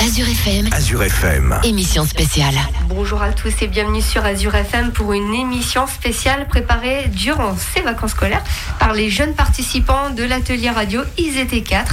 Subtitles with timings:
[0.00, 0.68] Azure FM.
[0.72, 1.60] Azure FM.
[1.62, 2.54] Émission spéciale.
[2.88, 7.82] Bonjour à tous et bienvenue sur Azure FM pour une émission spéciale préparée durant ces
[7.82, 8.42] vacances scolaires
[8.78, 11.86] par les jeunes participants de l'atelier radio IZT4.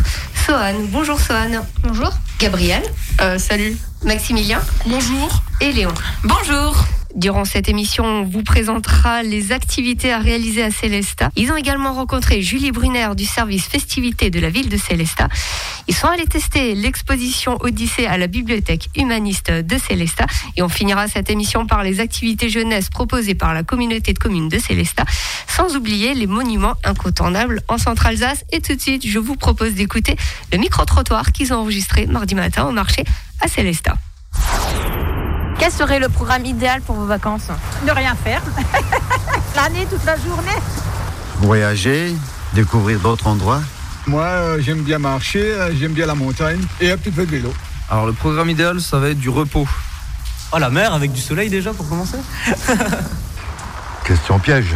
[0.45, 1.65] Sohan, bonjour Sohan.
[1.83, 2.11] Bonjour.
[2.39, 2.81] Gabriel.
[3.19, 3.75] Euh, salut.
[4.05, 4.61] Maximilien.
[4.85, 5.43] Bonjour.
[5.59, 5.93] Et Léon.
[6.23, 6.85] Bonjour.
[7.15, 11.29] Durant cette émission, on vous présentera les activités à réaliser à Célesta.
[11.35, 15.27] Ils ont également rencontré Julie Brunner du service festivité de la ville de Célesta.
[15.87, 20.25] Ils sont allés tester l'exposition Odyssée à la bibliothèque humaniste de Célesta.
[20.57, 24.49] Et on finira cette émission par les activités jeunesse proposées par la communauté de communes
[24.49, 25.05] de Célesta,
[25.47, 28.43] sans oublier les monuments incontournables en Centre-Alsace.
[28.51, 30.15] Et tout de suite, je vous propose d'écouter
[30.51, 33.03] le micro-trottoir qu'ils ont enregistré mardi matin au marché
[33.41, 33.95] à Célesta.
[35.59, 37.47] Quel serait le programme idéal pour vos vacances
[37.85, 38.41] De rien faire.
[39.55, 40.57] L'année, toute la journée.
[41.39, 42.15] Voyager,
[42.53, 43.61] découvrir d'autres endroits.
[44.05, 47.31] Moi, euh, j'aime bien marcher, euh, j'aime bien la montagne et un petit peu de
[47.31, 47.53] vélo.
[47.89, 49.67] Alors le programme idéal, ça va être du repos.
[50.51, 52.17] Oh la mer avec du soleil déjà pour commencer
[54.05, 54.75] Question piège.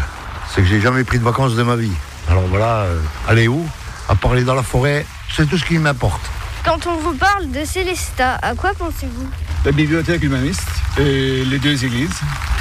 [0.49, 1.93] C'est que j'ai jamais pris de vacances de ma vie.
[2.29, 3.65] Alors voilà, euh, aller où?
[4.09, 6.21] À parler dans la forêt, c'est tout ce qui m'importe.
[6.65, 9.27] Quand on vous parle de Célesta, à quoi pensez-vous?
[9.63, 10.67] La bibliothèque humaniste
[10.97, 12.09] et les deux églises.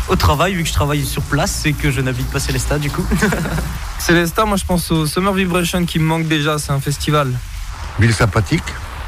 [0.08, 2.90] Au travail, vu que je travaille sur place et que je n'habite pas Célestat du
[2.90, 3.04] coup.
[3.98, 7.32] Célesta, moi je pense au Summer Vibration qui me manque déjà, c'est un festival.
[7.98, 8.64] Ville sympathique,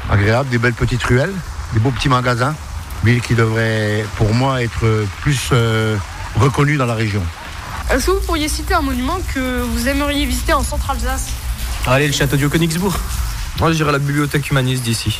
[0.09, 1.33] agréable, des belles petites ruelles,
[1.73, 2.55] des beaux petits magasins.
[3.03, 5.95] Ville qui devrait, pour moi, être plus euh,
[6.39, 7.21] reconnue dans la région.
[7.91, 11.27] Est-ce que vous pourriez citer un monument que vous aimeriez visiter en Centre-Alsace
[11.85, 12.97] Allez, le château du Königsbourg.
[13.59, 15.19] Moi j'irai à la bibliothèque humaniste d'ici.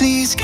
[0.00, 0.34] Please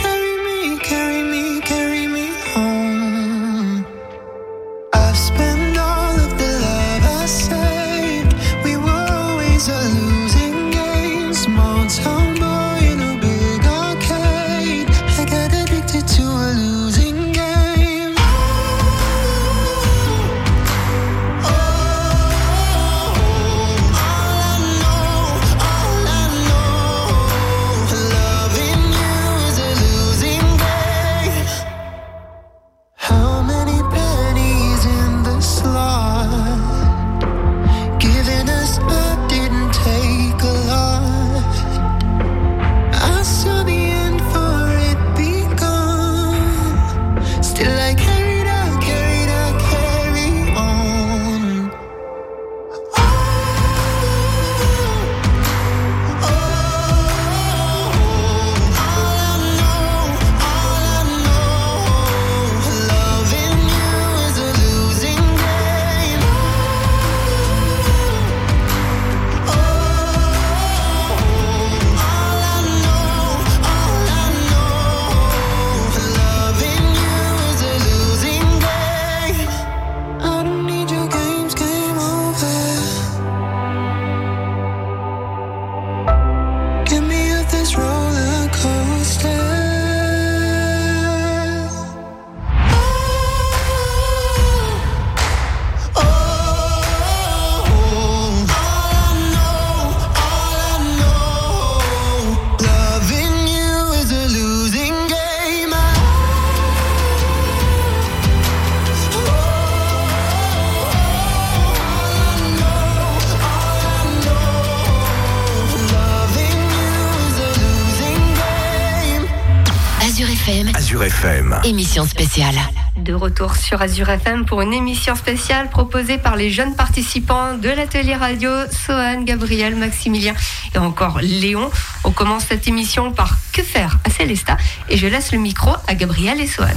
[121.66, 122.54] Émission spéciale.
[122.96, 127.68] De retour sur Azure FM pour une émission spéciale proposée par les jeunes participants de
[127.68, 130.34] l'atelier radio Sohan, Gabriel, Maximilien
[130.76, 131.68] et encore Léon.
[132.04, 134.56] On commence cette émission par Que faire à Célesta
[134.88, 136.68] et je laisse le micro à Gabriel et Sohan.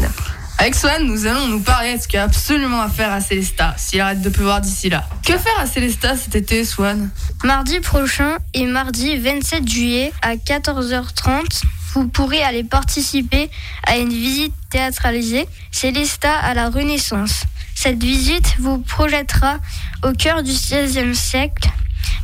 [0.58, 3.22] Avec Swan, nous allons nous parler de ce qu'il y a absolument à faire à
[3.22, 5.08] Célesta, s'il arrête de pleuvoir d'ici là.
[5.24, 7.12] Que faire à Célesta cet été, Swan
[7.44, 11.62] Mardi prochain et mardi 27 juillet à 14h30,
[11.94, 13.50] vous pourrez aller participer
[13.86, 17.44] à une visite théâtralisée Célesta à la Renaissance.
[17.76, 19.58] Cette visite vous projettera
[20.04, 21.70] au cœur du XVIe siècle,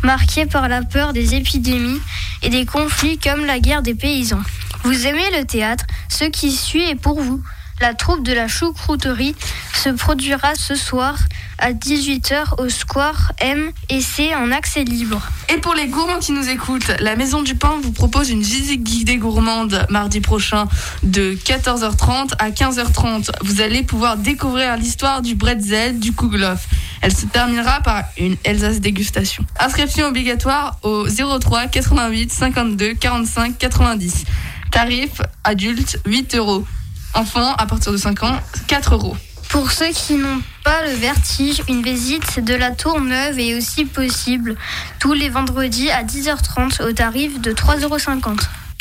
[0.04, 2.02] marqué par la peur des épidémies
[2.42, 4.44] et des conflits comme la guerre des paysans.
[4.84, 7.42] Vous aimez le théâtre Ce qui suit est pour vous.
[7.82, 9.36] La troupe de la choucrouterie
[9.74, 11.18] se produira ce soir
[11.58, 15.22] à 18h au Square M et C en accès libre.
[15.54, 18.82] Et pour les gourmands qui nous écoutent, la Maison du Pain vous propose une visite
[18.82, 20.68] guidée gourmande mardi prochain
[21.04, 23.30] de 14h30 à 15h30.
[23.44, 26.68] Vous allez pouvoir découvrir l'histoire du bretzel, du kouglof.
[27.02, 29.46] Elle se terminera par une Elsace dégustation.
[29.60, 34.24] Inscription obligatoire au 03 88 52 45 90.
[34.72, 36.66] Tarif adulte 8 euros.
[37.16, 39.16] Enfant à partir de 5 ans 4 euros.
[39.50, 43.86] Pour ceux qui n'ont pas le vertige, une visite de la Tour Neuve est aussi
[43.86, 44.58] possible
[45.00, 47.98] tous les vendredis à 10h30 au tarif de 3,50 euros.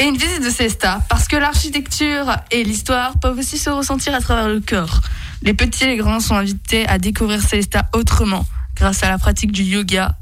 [0.00, 4.20] Et une visite de Cesta, parce que l'architecture et l'histoire peuvent aussi se ressentir à
[4.20, 5.00] travers le corps.
[5.42, 8.44] Les petits et les grands sont invités à découvrir Célesta autrement,
[8.75, 10.16] grâce à la pratique du yoga,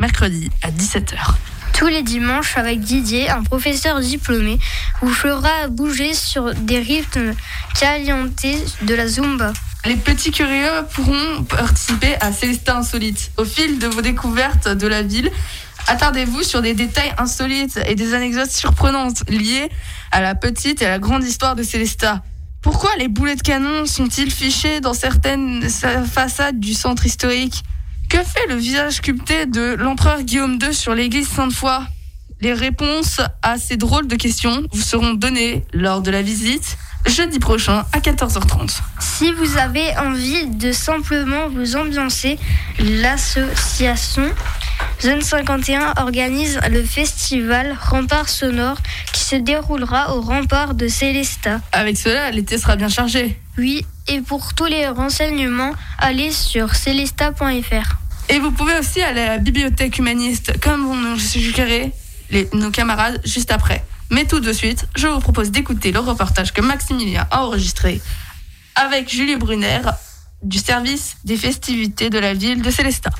[0.00, 1.51] mercredi à 17h.
[1.82, 4.60] Tous les dimanches, avec Didier, un professeur diplômé,
[5.00, 7.32] vous fera bouger sur des rythmes
[7.76, 8.46] calientes
[8.82, 9.52] de la Zumba.
[9.84, 13.32] Les petits curieux pourront participer à Célestin Insolite.
[13.36, 15.28] Au fil de vos découvertes de la ville,
[15.88, 19.68] attardez-vous sur des détails insolites et des anecdotes surprenantes liées
[20.12, 22.22] à la petite et à la grande histoire de Célestat.
[22.60, 27.64] Pourquoi les boulets de canon sont-ils fichés dans certaines façades du centre historique?
[28.12, 31.80] Que fait le visage sculpté de l'empereur Guillaume II sur l'église Sainte-Foy?
[32.42, 36.76] Les réponses à ces drôles de questions vous seront données lors de la visite
[37.06, 38.80] jeudi prochain à 14h30.
[39.00, 42.38] Si vous avez envie de simplement vous ambiancer,
[42.78, 44.30] l'association
[45.00, 48.76] Zone 51 organise le festival Rempart Sonore
[49.14, 51.62] qui se déroulera au rempart de Célestat.
[51.72, 53.40] Avec cela, l'été sera bien chargé.
[53.56, 58.01] Oui, et pour tous les renseignements, allez sur célesta.fr.
[58.32, 61.92] Et vous pouvez aussi aller à la bibliothèque humaniste, comme vont nous suggérer
[62.30, 63.84] les, nos camarades juste après.
[64.10, 68.00] Mais tout de suite, je vous propose d'écouter le reportage que Maximilien a enregistré
[68.74, 69.82] avec Julie Brunner
[70.42, 73.10] du service des festivités de la ville de Célestat.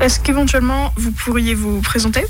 [0.00, 2.24] Est-ce qu'éventuellement vous pourriez vous présenter?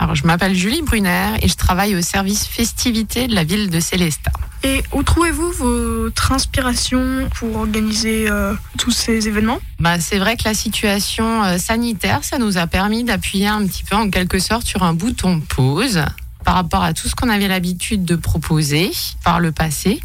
[0.00, 3.80] Alors, je m'appelle Julie Brunner et je travaille au service festivités de la ville de
[3.80, 4.32] Célestat.
[4.62, 9.60] Et où trouvez-vous votre inspiration pour organiser euh, tous ces événements?
[9.78, 13.84] Bah, C'est vrai que la situation euh, sanitaire, ça nous a permis d'appuyer un petit
[13.84, 16.02] peu en quelque sorte sur un bouton pause
[16.46, 18.92] par rapport à tout ce qu'on avait l'habitude de proposer
[19.22, 20.00] par le passé.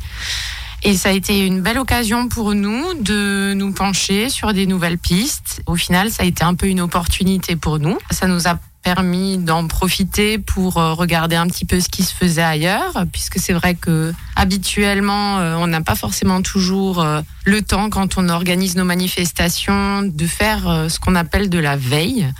[0.83, 4.97] Et ça a été une belle occasion pour nous de nous pencher sur des nouvelles
[4.97, 5.63] pistes.
[5.67, 7.97] Au final, ça a été un peu une opportunité pour nous.
[8.11, 12.13] Ça nous a permis d'en profiter pour euh, regarder un petit peu ce qui se
[12.13, 17.63] faisait ailleurs, puisque c'est vrai que habituellement, euh, on n'a pas forcément toujours euh, le
[17.63, 22.31] temps quand on organise nos manifestations de faire ce qu'on appelle de la veille.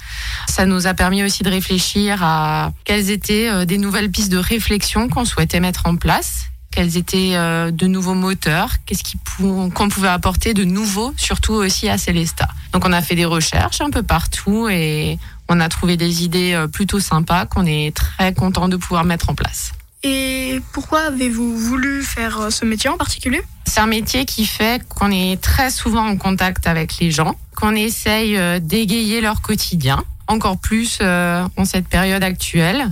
[0.47, 5.09] Ça nous a permis aussi de réfléchir à quelles étaient des nouvelles pistes de réflexion
[5.09, 7.37] qu'on souhaitait mettre en place quels étaient
[7.71, 9.01] de nouveaux moteurs, qu'est-ce
[9.37, 12.49] qu'on pouvait apporter de nouveau, surtout aussi à Célesta.
[12.73, 15.17] Donc on a fait des recherches un peu partout et
[15.49, 19.35] on a trouvé des idées plutôt sympas qu'on est très content de pouvoir mettre en
[19.35, 19.71] place.
[20.03, 23.41] Et pourquoi avez-vous voulu faire ce métier en particulier?
[23.65, 27.75] C'est un métier qui fait qu'on est très souvent en contact avec les gens, qu'on
[27.75, 32.89] essaye d'égayer leur quotidien, encore plus en cette période actuelle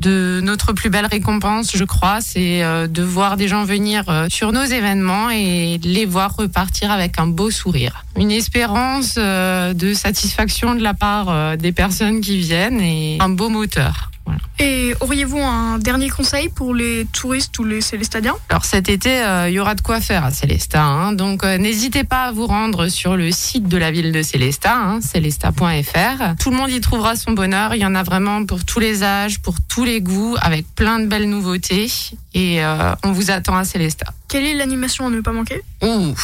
[0.00, 4.64] de notre plus belle récompense, je crois, c'est de voir des gens venir sur nos
[4.64, 8.04] événements et les voir repartir avec un beau sourire.
[8.16, 14.10] Une espérance de satisfaction de la part des personnes qui viennent et un beau moteur.
[14.26, 14.40] Voilà.
[14.58, 19.22] Et auriez-vous un dernier conseil pour les touristes ou les Célestadiens Alors cet été, il
[19.22, 20.82] euh, y aura de quoi faire à Célestat.
[20.82, 24.22] Hein, donc euh, n'hésitez pas à vous rendre sur le site de la ville de
[24.22, 26.36] Célestat, hein, célestat.fr.
[26.40, 27.74] Tout le monde y trouvera son bonheur.
[27.74, 30.98] Il y en a vraiment pour tous les âges, pour tous les goûts, avec plein
[30.98, 31.90] de belles nouveautés.
[32.34, 34.06] Et euh, on vous attend à Célestat.
[34.28, 35.62] Quelle est l'animation à ne pas manquer?
[35.82, 36.14] Ouh,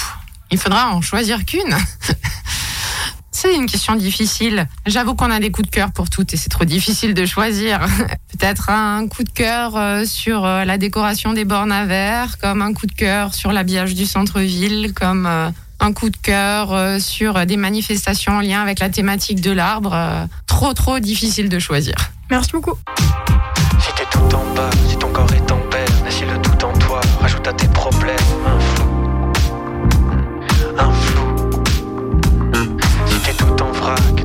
[0.51, 1.61] il faudra en choisir qu'une.
[3.43, 4.69] C'est une question difficile.
[4.87, 7.81] J'avoue qu'on a des coups de cœur pour toutes et c'est trop difficile de choisir.
[8.39, 12.87] Peut-être un coup de cœur sur la décoration des bornes à verre, comme un coup
[12.87, 18.41] de cœur sur l'habillage du centre-ville, comme un coup de cœur sur des manifestations en
[18.43, 20.29] lien avec la thématique de l'arbre.
[20.47, 21.97] Trop, trop difficile de choisir.
[22.31, 22.79] Merci beaucoup.
[23.81, 25.59] Si t'es tout en bas, si ton corps est en
[26.07, 28.17] et si le tout en toi rajoute à tes problèmes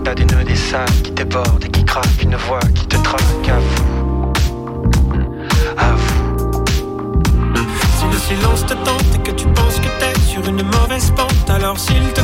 [0.07, 2.23] T'as des nœuds, des sacs qui débordent et qui craquent.
[2.23, 4.31] Une voix qui te traque à vous.
[5.77, 6.63] À vous.
[7.97, 11.49] Si le silence te tente et que tu penses que t'es sur une mauvaise pente,
[11.49, 12.16] alors s'il te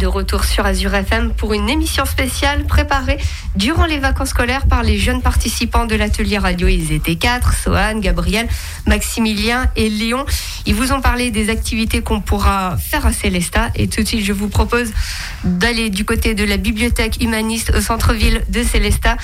[0.00, 3.18] De retour sur Azure FM pour une émission spéciale préparée
[3.56, 6.68] durant les vacances scolaires par les jeunes participants de l'atelier radio.
[6.68, 8.46] Ils étaient quatre, Sohan, Gabriel,
[8.86, 10.24] Maximilien et Léon.
[10.66, 13.70] Ils vous ont parlé des activités qu'on pourra faire à Célesta.
[13.74, 14.92] Et tout de suite, je vous propose
[15.42, 19.16] d'aller du côté de la bibliothèque humaniste au centre-ville de Célesta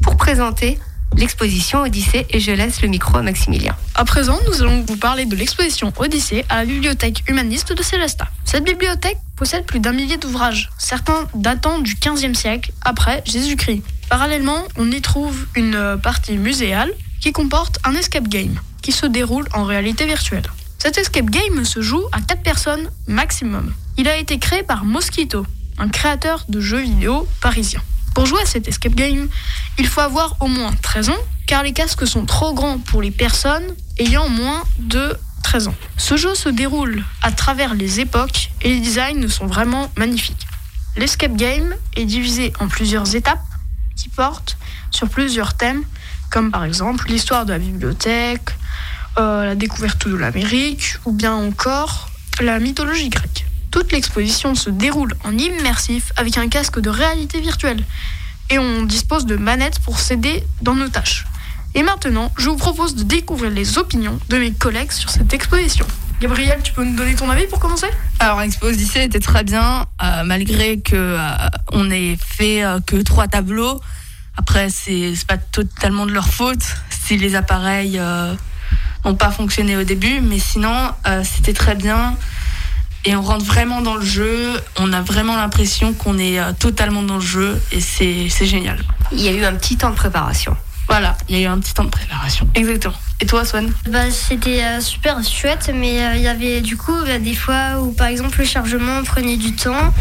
[0.00, 0.78] pour présenter
[1.16, 2.26] l'exposition Odyssée.
[2.30, 3.76] Et je laisse le micro à Maximilien.
[3.94, 8.28] À présent, nous allons vous parler de l'exposition Odyssée à la bibliothèque humaniste de Célestat.
[8.44, 13.82] Cette bibliothèque possède plus d'un millier d'ouvrages, certains datant du XVe siècle, après Jésus-Christ.
[14.08, 19.46] Parallèlement, on y trouve une partie muséale qui comporte un escape game qui se déroule
[19.52, 20.46] en réalité virtuelle.
[20.78, 23.72] Cet escape game se joue à 4 personnes maximum.
[23.98, 27.82] Il a été créé par Mosquito, un créateur de jeux vidéo parisien.
[28.14, 29.28] Pour jouer à cet escape game,
[29.78, 33.10] il faut avoir au moins 13 ans, car les casques sont trop grands pour les
[33.10, 35.74] personnes ayant moins de 13 ans.
[35.96, 40.46] Ce jeu se déroule à travers les époques et les designs sont vraiment magnifiques.
[40.96, 43.42] L'escape game est divisé en plusieurs étapes
[43.96, 44.56] qui portent
[44.90, 45.84] sur plusieurs thèmes,
[46.30, 48.50] comme par exemple l'histoire de la bibliothèque,
[49.18, 53.39] euh, la découverte de l'Amérique ou bien encore la mythologie grecque.
[53.70, 57.84] Toute l'exposition se déroule en immersif avec un casque de réalité virtuelle
[58.50, 61.24] et on dispose de manettes pour s'aider dans nos tâches.
[61.74, 65.86] Et maintenant, je vous propose de découvrir les opinions de mes collègues sur cette exposition.
[66.20, 67.86] Gabriel, tu peux nous donner ton avis pour commencer?
[68.18, 71.18] Alors l'exposition était très bien, euh, malgré que euh,
[71.72, 73.80] on ait fait euh, que trois tableaux.
[74.36, 78.34] Après, c'est pas totalement de leur faute si les appareils euh,
[79.04, 80.92] n'ont pas fonctionné au début, mais sinon
[81.24, 82.16] c'était très bien.
[83.04, 87.02] Et on rentre vraiment dans le jeu, on a vraiment l'impression qu'on est euh, totalement
[87.02, 88.78] dans le jeu et c'est c'est génial.
[89.12, 90.56] Il y a eu un petit temps de préparation.
[90.90, 92.48] Voilà, il y a eu un petit temps de préparation.
[92.54, 92.96] Exactement.
[93.20, 93.72] Et toi, Swan?
[93.88, 97.80] Bah, c'était euh, super chouette, mais euh, il y avait du coup bah, des fois
[97.80, 99.94] où par exemple le chargement prenait du temps,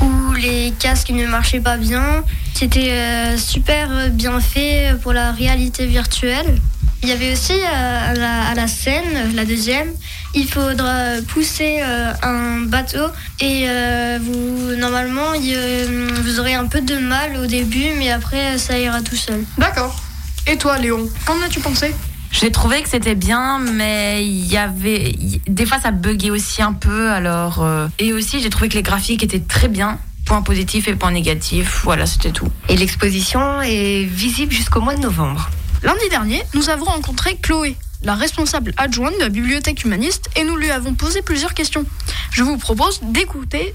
[0.00, 2.22] où les casques ne marchaient pas bien.
[2.54, 6.60] C'était euh, super bien fait pour la réalité virtuelle.
[7.02, 9.88] Il y avait aussi euh, à, la, à la scène, la deuxième,
[10.34, 13.06] il faudra pousser euh, un bateau
[13.40, 18.10] et euh, vous normalement il, euh, vous aurez un peu de mal au début, mais
[18.10, 19.42] après ça ira tout seul.
[19.56, 19.98] D'accord.
[20.46, 21.94] Et toi, Léon, qu'en as-tu pensé?
[22.32, 25.14] J'ai trouvé que c'était bien, mais il y avait.
[25.48, 27.10] Des fois, ça buguait aussi un peu.
[27.10, 29.98] Alors, euh, Et aussi, j'ai trouvé que les graphiques étaient très bien.
[30.26, 31.80] Point positif et point négatif.
[31.82, 32.48] Voilà, c'était tout.
[32.68, 35.50] Et l'exposition est visible jusqu'au mois de novembre.
[35.82, 40.56] Lundi dernier, nous avons rencontré Chloé, la responsable adjointe de la bibliothèque humaniste, et nous
[40.56, 41.86] lui avons posé plusieurs questions.
[42.30, 43.74] Je vous propose d'écouter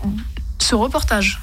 [0.59, 1.41] ce reportage.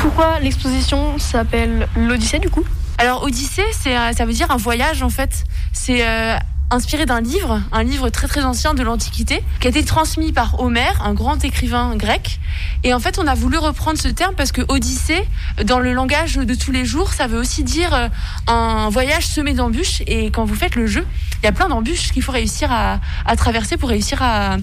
[0.00, 2.64] Pourquoi l'exposition s'appelle l'Odyssée du coup?
[2.98, 5.44] Alors Odyssée, c'est euh, ça veut dire un voyage en fait.
[5.72, 6.36] C'est euh,
[6.70, 10.60] inspiré d'un livre, un livre très très ancien de l'Antiquité, qui a été transmis par
[10.60, 12.40] Homère, un grand écrivain grec.
[12.84, 15.26] Et en fait, on a voulu reprendre ce terme parce que Odyssée,
[15.64, 18.08] dans le langage de tous les jours, ça veut aussi dire euh,
[18.46, 20.02] un voyage semé d'embûches.
[20.06, 21.06] Et quand vous faites le jeu,
[21.42, 24.56] il y a plein d'embûches qu'il faut réussir à, à traverser pour réussir à,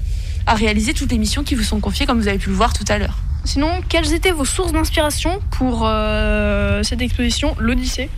[0.46, 2.74] à réaliser toutes les missions qui vous sont confiées, comme vous avez pu le voir
[2.74, 3.18] tout à l'heure.
[3.46, 8.10] Sinon, quelles étaient vos sources d'inspiration pour euh, cette exposition, l'Odyssée?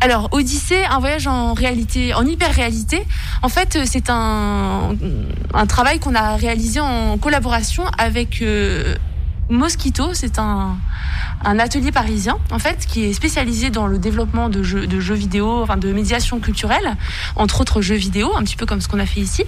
[0.00, 3.04] Alors, Odyssée, un voyage en réalité, en hyper-réalité.
[3.42, 4.96] En fait, c'est un,
[5.52, 8.96] un travail qu'on a réalisé en collaboration avec euh,
[9.52, 10.10] Mosquito.
[10.14, 10.76] C'est un,
[11.44, 15.92] atelier parisien, en fait, qui est spécialisé dans le développement de jeux, vidéo, enfin de
[15.92, 16.96] médiation culturelle,
[17.36, 19.44] entre autres jeux vidéo, un petit peu comme ce qu'on a fait ici.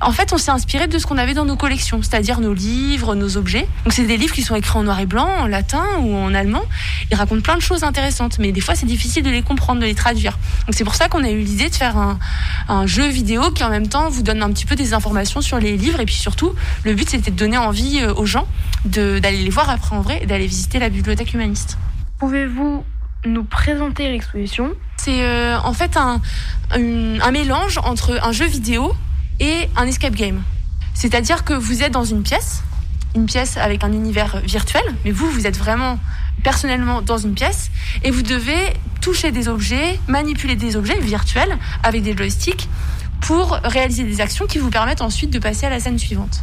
[0.00, 3.14] En fait, on s'est inspiré de ce qu'on avait dans nos collections, c'est-à-dire nos livres,
[3.14, 3.66] nos objets.
[3.84, 6.34] Donc, c'est des livres qui sont écrits en noir et blanc, en latin ou en
[6.34, 6.62] allemand.
[7.10, 9.86] Ils racontent plein de choses intéressantes, mais des fois, c'est difficile de les comprendre, de
[9.86, 10.38] les traduire.
[10.66, 12.18] Donc, c'est pour ça qu'on a eu l'idée de faire un,
[12.68, 15.58] un jeu vidéo qui, en même temps, vous donne un petit peu des informations sur
[15.58, 16.00] les livres.
[16.00, 16.52] Et puis surtout,
[16.84, 18.46] le but, c'était de donner envie euh, aux gens
[18.84, 21.78] de- d'aller les voir après en vrai et d'aller visiter la bibliothèque humaniste.
[22.18, 22.84] Pouvez-vous
[23.24, 24.72] nous présenter l'exposition?
[24.96, 26.20] C'est euh, en fait un,
[26.70, 28.92] un mélange entre un jeu vidéo
[29.38, 30.42] et un escape game.
[30.94, 32.62] C'est-à-dire que vous êtes dans une pièce,
[33.14, 35.98] une pièce avec un univers virtuel, mais vous, vous êtes vraiment
[36.42, 37.70] personnellement dans une pièce
[38.02, 42.68] et vous devez toucher des objets, manipuler des objets virtuels avec des joysticks
[43.20, 46.42] pour réaliser des actions qui vous permettent ensuite de passer à la scène suivante.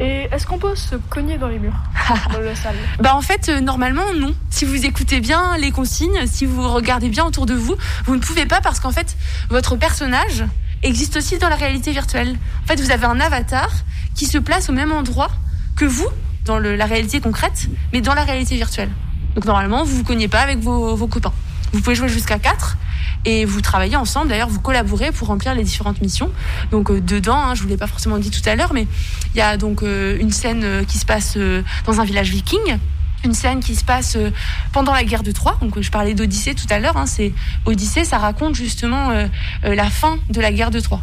[0.00, 1.76] Et est-ce qu'on peut se cogner dans les murs
[2.32, 2.74] dans la salle?
[3.00, 4.34] Bah en fait euh, normalement non.
[4.50, 8.20] Si vous écoutez bien les consignes, si vous regardez bien autour de vous, vous ne
[8.20, 9.16] pouvez pas parce qu'en fait
[9.50, 10.44] votre personnage
[10.82, 12.36] existe aussi dans la réalité virtuelle.
[12.64, 13.70] En fait vous avez un avatar
[14.16, 15.30] qui se place au même endroit
[15.76, 16.08] que vous
[16.44, 18.90] dans le- la réalité concrète, mais dans la réalité virtuelle.
[19.36, 21.32] Donc normalement vous vous cognez pas avec vos, vos copains.
[21.72, 22.76] Vous pouvez jouer jusqu'à 4
[23.24, 24.28] et vous travaillez ensemble.
[24.28, 26.30] D'ailleurs, vous collaborez pour remplir les différentes missions.
[26.70, 28.86] Donc euh, dedans, hein, je vous l'ai pas forcément dit tout à l'heure, mais
[29.34, 31.38] il y a donc euh, une scène euh, qui se passe
[31.86, 32.78] dans un village viking.
[33.24, 34.30] Une scène qui se passe euh,
[34.72, 35.56] pendant la guerre de Troie.
[35.62, 36.96] Donc, je parlais d'Odyssée tout à l'heure.
[36.96, 37.32] Hein, c'est
[37.64, 39.26] Odyssée, ça raconte justement euh,
[39.64, 41.00] euh, la fin de la guerre de Troie.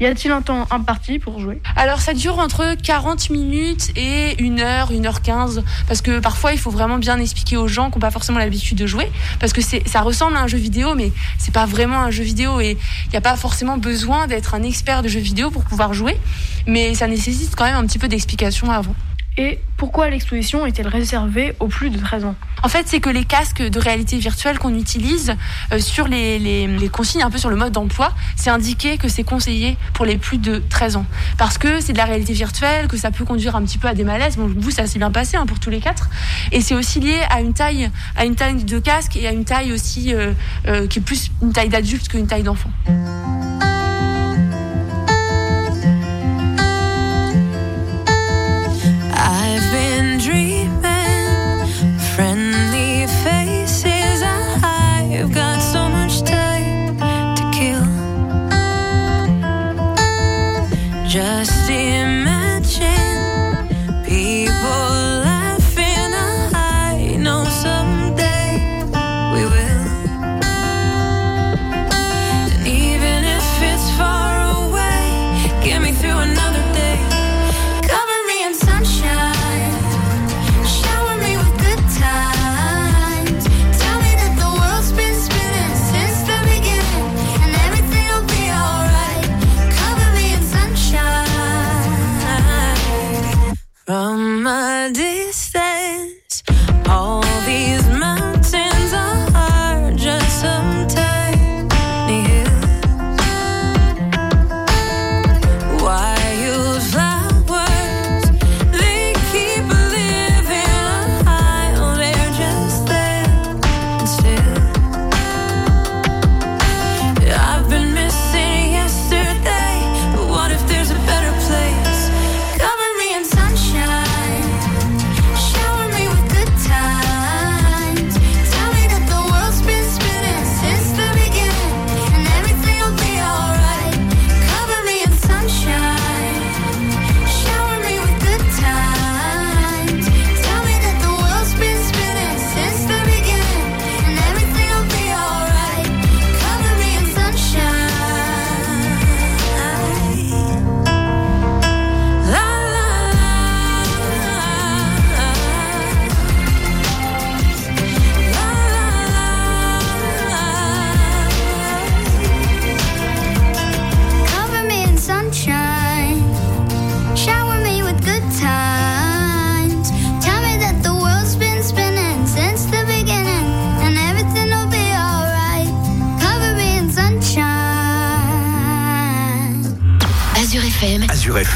[0.00, 1.60] Y a-t-il un temps imparti pour jouer?
[1.76, 6.52] Alors ça dure entre 40 minutes et 1 heure, 1 heure 15 parce que parfois
[6.52, 9.52] il faut vraiment bien expliquer aux gens qui n'ont pas forcément l'habitude de jouer parce
[9.52, 12.78] que ça ressemble à un jeu vidéo mais c'est pas vraiment un jeu vidéo et
[13.04, 16.18] il n'y a pas forcément besoin d'être un expert de jeux vidéo pour pouvoir jouer
[16.66, 18.94] mais ça nécessite quand même un petit peu d'explication avant.
[19.36, 22.34] Et pourquoi l'exposition est-elle réservée aux plus de 13 ans?
[22.62, 25.34] En fait, c'est que les casques de réalité virtuelle qu'on utilise
[25.72, 29.22] euh, sur les, les, consignes, un peu sur le mode d'emploi, c'est indiqué que c'est
[29.22, 31.06] conseillé pour les plus de 13 ans.
[31.38, 33.94] Parce que c'est de la réalité virtuelle, que ça peut conduire un petit peu à
[33.94, 34.36] des malaises.
[34.36, 36.10] Bon, vous, ça s'est bien passé hein, pour tous les quatre.
[36.52, 39.44] Et c'est aussi lié à une taille, à une taille de casque et à une
[39.44, 40.32] taille aussi euh,
[40.66, 42.70] euh, qui est plus une taille d'adulte qu'une taille d'enfant.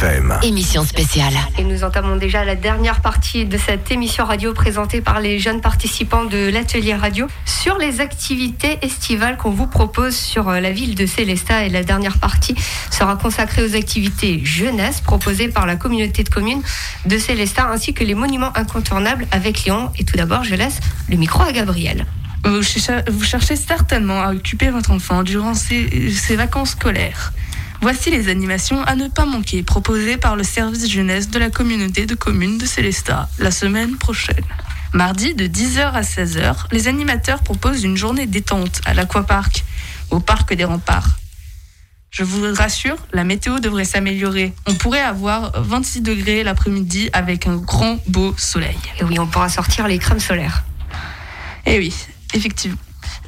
[0.04, 0.38] FM.
[0.42, 1.32] Émission spéciale.
[1.56, 5.62] Et nous entamons déjà la dernière partie de cette émission radio présentée par les jeunes
[5.62, 10.94] participants de l'atelier radio sur les activités estivales qu'on vous propose sur euh, la ville
[10.94, 11.64] de Célestat.
[11.64, 12.54] Et la dernière partie
[12.90, 16.62] sera consacrée aux activités jeunesse proposées par la communauté de communes
[17.06, 19.90] de Célestat ainsi que les monuments incontournables avec Lyon.
[19.98, 22.04] Et tout d'abord, je laisse le micro à Gabriel.
[22.44, 27.32] Vous cher- vous cherchez certainement à occuper votre enfant durant ses, ses vacances scolaires.
[27.84, 32.06] Voici les animations à ne pas manquer proposées par le service jeunesse de la communauté
[32.06, 34.42] de communes de Célestat la semaine prochaine.
[34.94, 39.64] Mardi de 10h à 16h, les animateurs proposent une journée détente à l'Aquapark,
[40.10, 41.10] au parc des remparts.
[42.10, 44.54] Je vous rassure, la météo devrait s'améliorer.
[44.66, 48.78] On pourrait avoir 26 degrés l'après-midi avec un grand beau soleil.
[48.98, 50.64] Et oui, on pourra sortir les crèmes solaires.
[51.66, 51.94] Eh oui,
[52.32, 52.78] effectivement.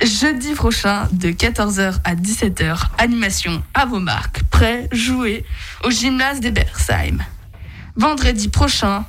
[0.03, 5.43] Jeudi prochain, de 14h à 17h, animation à vos marques, prêts, jouer
[5.85, 7.19] au gymnase des Bersheim.
[7.97, 9.07] Vendredi prochain,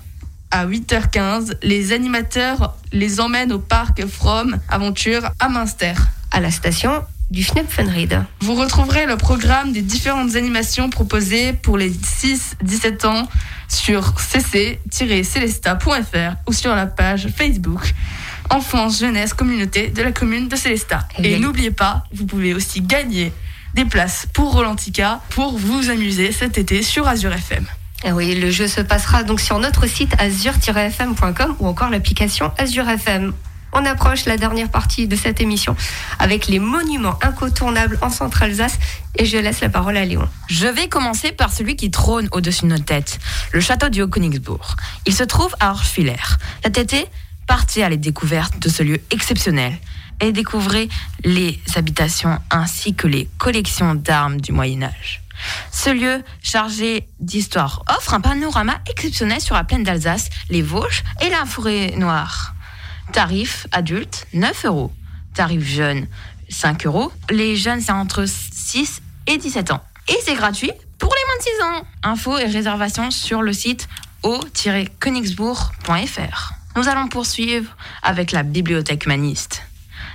[0.49, 5.93] à 8h15, les animateurs les emmènent au parc From Aventure à Münster.
[6.31, 8.23] À la station du FNEP Funread.
[8.39, 13.27] Vous retrouverez le programme des différentes animations proposées pour les 6-17 ans
[13.67, 17.93] sur cc-celesta.fr ou sur la page Facebook
[18.49, 21.07] Enfance, Jeunesse, Communauté de la commune de Célestat.
[21.17, 23.31] Et n'oubliez pas, vous pouvez aussi gagner
[23.73, 27.65] des places pour Rolantica pour vous amuser cet été sur Azure FM.
[28.03, 32.87] Ah oui, le jeu se passera donc sur notre site azure-fm.com ou encore l'application Azure
[32.87, 33.33] FM.
[33.73, 35.75] On approche la dernière partie de cette émission
[36.19, 38.79] avec les monuments incontournables en Centre-Alsace
[39.15, 40.27] et je laisse la parole à Léon.
[40.47, 43.19] Je vais commencer par celui qui trône au-dessus de nos têtes,
[43.51, 44.75] le château du Haut-Königsbourg.
[45.05, 46.15] Il se trouve à Orschwiller.
[46.63, 47.07] Cet été,
[47.47, 49.73] partez à la découverte de ce lieu exceptionnel
[50.19, 50.87] et découvrez
[51.23, 55.23] les habitations ainsi que les collections d'armes du Moyen Âge.
[55.71, 61.29] Ce lieu chargé d'histoire offre un panorama exceptionnel sur la plaine d'Alsace, les Vosges et
[61.29, 62.53] la forêt noire.
[63.13, 64.91] Tarif adulte 9 euros.
[65.33, 66.07] Tarif jeune
[66.49, 67.13] 5 euros.
[67.29, 69.83] Les jeunes c'est entre 6 et 17 ans.
[70.07, 71.85] Et c'est gratuit pour les moins de 6 ans.
[72.03, 73.87] Infos et réservations sur le site
[74.23, 76.56] au-königsbourg.fr.
[76.77, 79.63] Nous allons poursuivre avec la bibliothèque humaniste.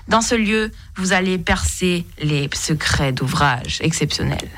[0.07, 4.49] Dans ce lieu, vous allez percer les secrets d'ouvrages exceptionnels.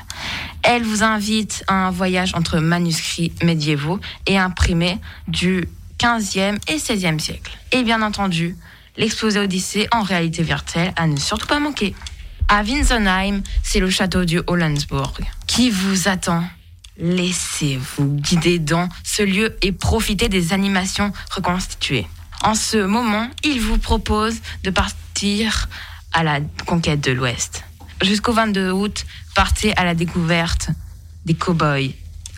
[0.61, 7.17] Elle vous invite à un voyage entre manuscrits médiévaux et imprimés du 15e et 16e
[7.17, 7.57] siècle.
[7.71, 8.55] Et bien entendu,
[8.97, 11.95] l'exposé Odyssée en réalité virtuelle à ne surtout pas manquer.
[12.49, 16.43] À Winsenheim, c'est le château du Hollensburg qui vous attend.
[16.97, 22.07] Laissez-vous guider dans ce lieu et profitez des animations reconstituées.
[22.41, 25.67] En ce moment, il vous propose de partir
[26.13, 27.63] à la conquête de l'Ouest.
[28.01, 29.05] Jusqu'au 22 août,
[29.35, 30.69] partez à la découverte
[31.25, 31.91] des cow-boys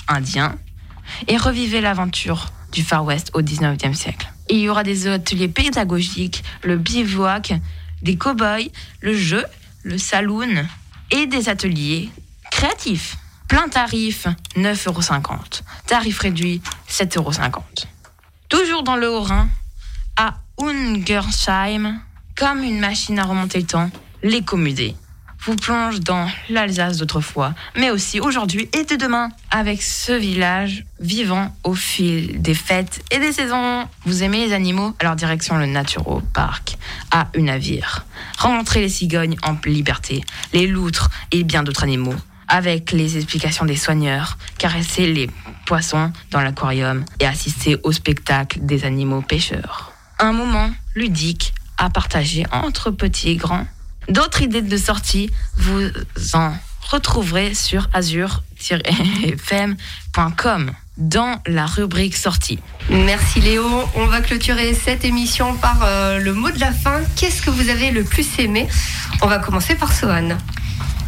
[0.07, 0.57] indiens
[1.27, 4.31] et revivez l'aventure du Far West au 19e siècle.
[4.49, 7.53] Il y aura des ateliers pédagogiques, le bivouac,
[8.01, 8.69] des cow-boys,
[9.01, 9.43] le jeu,
[9.83, 10.65] le saloon
[11.11, 12.09] et des ateliers
[12.51, 13.17] créatifs.
[13.47, 15.41] Plein tarif, 9,50 euros.
[15.85, 17.63] Tarif réduit, 7,50 euros.
[18.49, 19.49] Toujours dans le Haut-Rhin,
[20.15, 21.99] à Ungersheim,
[22.35, 23.89] comme une machine à remonter le temps,
[24.23, 24.95] l'écomusée
[25.47, 31.55] vous plonge dans l'Alsace d'autrefois, mais aussi aujourd'hui et de demain, avec ce village vivant
[31.63, 33.87] au fil des fêtes et des saisons.
[34.05, 34.93] Vous aimez les animaux?
[34.99, 36.77] Alors direction le Naturo Park
[37.11, 38.05] à Unavir.
[38.37, 42.15] Rencontrez les cigognes en liberté, les loutres et bien d'autres animaux.
[42.47, 45.29] Avec les explications des soigneurs, caressez les
[45.65, 49.91] poissons dans l'aquarium et assistez au spectacle des animaux pêcheurs.
[50.19, 53.67] Un moment ludique à partager entre petits et grands.
[54.09, 55.89] D'autres idées de sortie, vous
[56.33, 56.53] en
[56.89, 62.59] retrouverez sur azure-fm.com dans la rubrique sortie.
[62.89, 63.65] Merci Léo.
[63.95, 67.01] On va clôturer cette émission par euh, le mot de la fin.
[67.15, 68.67] Qu'est-ce que vous avez le plus aimé?
[69.21, 70.37] On va commencer par Sohan.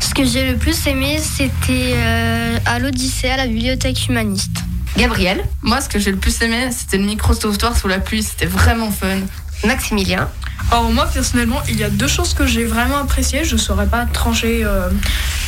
[0.09, 4.63] Ce que j'ai le plus aimé, c'était euh, à l'Odyssée, à la bibliothèque humaniste.
[4.97, 8.23] Gabriel Moi, ce que j'ai le plus aimé, c'était le micro-sauvetoire sous la pluie.
[8.23, 9.19] C'était vraiment fun.
[9.63, 10.27] Maximilien
[10.71, 13.43] Alors moi personnellement, il y a deux choses que j'ai vraiment appréciées.
[13.43, 14.89] Je ne saurais pas trancher euh,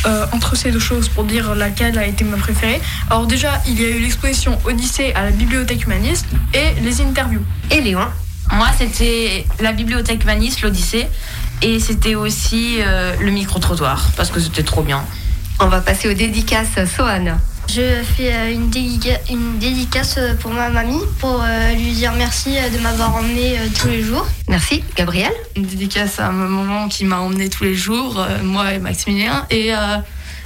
[0.06, 2.80] euh, entre ces deux choses pour dire laquelle a été ma préférée.
[3.10, 7.44] Alors déjà, il y a eu l'exposition Odyssée à la bibliothèque humaniste et les interviews.
[7.72, 8.06] Et Léon
[8.52, 11.08] Moi, c'était la bibliothèque humaniste, l'Odyssée,
[11.62, 15.04] et c'était aussi euh, le micro-trottoir, parce que c'était trop bien.
[15.60, 16.70] On va passer aux dédicaces.
[16.96, 17.38] Sohan
[17.70, 22.52] Je fais euh, une, dédica- une dédicace pour ma mamie pour euh, lui dire merci
[22.74, 24.28] de m'avoir emmené tous les jours.
[24.48, 24.84] Merci.
[24.96, 25.32] Gabriel?
[25.56, 29.46] Une dédicace à ma maman qui m'a emmené tous les jours, moi et Maximilien.
[29.50, 29.98] Et euh,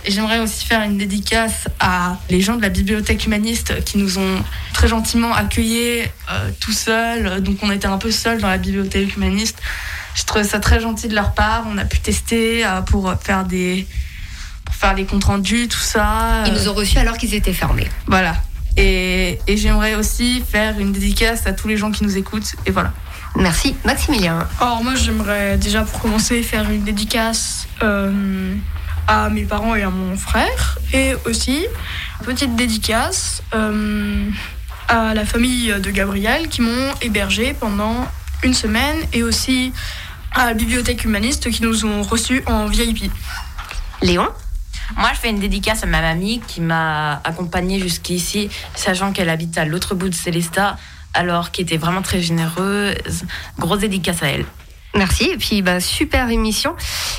[0.07, 4.19] Et j'aimerais aussi faire une dédicace à les gens de la bibliothèque humaniste qui nous
[4.19, 4.37] ont
[4.71, 7.41] très gentiment accueillis euh, tout seuls.
[7.41, 9.57] Donc on était un peu seuls dans la bibliothèque humaniste.
[10.15, 11.65] Je trouvais ça très gentil de leur part.
[11.69, 13.85] On a pu tester euh, pour faire des
[14.65, 16.43] pour faire des comptes rendus, tout ça.
[16.47, 17.87] Ils nous ont reçus alors qu'ils étaient fermés.
[18.07, 18.35] Voilà.
[18.77, 22.55] Et, et j'aimerais aussi faire une dédicace à tous les gens qui nous écoutent.
[22.65, 22.91] Et voilà.
[23.35, 23.75] Merci.
[23.85, 24.47] Maximilien.
[24.59, 28.55] Alors moi j'aimerais déjà pour commencer faire une dédicace euh,
[29.07, 30.79] à mes parents et à mon frère.
[30.93, 31.65] Et aussi
[32.23, 34.29] petite dédicace euh,
[34.87, 38.07] à la famille de Gabriel qui m'ont hébergé pendant
[38.43, 39.73] une semaine et aussi
[40.35, 43.09] à la bibliothèque humaniste qui nous ont reçus en VIP.
[44.01, 44.27] Léon?
[44.97, 49.57] Moi, je fais une dédicace à ma mamie qui m'a accompagnée jusqu'ici, sachant qu'elle habite
[49.57, 50.77] à l'autre bout de Célestat,
[51.13, 53.23] alors qui était vraiment très généreuse.
[53.57, 54.45] Grosse dédicace à elle.
[54.95, 55.25] Merci.
[55.25, 56.73] Et puis, bah, super émission.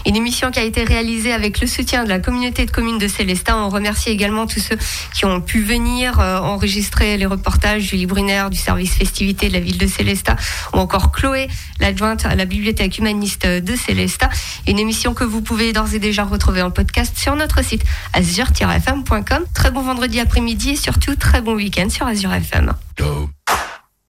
[0.06, 3.06] Une émission qui a été réalisée avec le soutien de la communauté de communes de
[3.08, 3.56] Célestin.
[3.58, 4.78] On remercie également tous ceux
[5.14, 9.60] qui ont pu venir euh, enregistrer les reportages, Julie Brunner du service festivité de la
[9.60, 10.36] ville de Célestat,
[10.72, 11.48] ou encore Chloé,
[11.80, 14.30] l'adjointe à la bibliothèque humaniste de Célestat.
[14.66, 17.84] Une émission que vous pouvez d'ores et déjà retrouver en podcast sur notre site
[18.14, 19.44] azur-fm.com.
[19.54, 22.72] Très bon vendredi après-midi et surtout très bon week-end sur Azure FM.